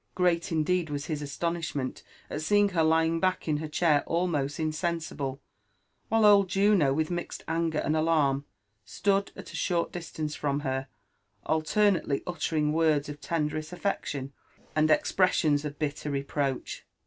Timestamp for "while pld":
6.09-6.47